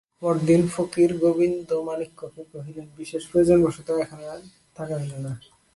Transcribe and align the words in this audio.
পরদিন 0.21 0.61
ফকির 0.67 1.09
গোবিন্দমাণিক্যকে 1.17 2.43
কহিলেন, 2.53 2.87
বিশেষ 2.97 3.23
প্রয়োজনবশত 3.31 3.87
এখানে 4.03 4.23
আর 4.27 4.41
থাকা 4.75 4.95
হইল 4.99 5.13
না। 5.25 5.31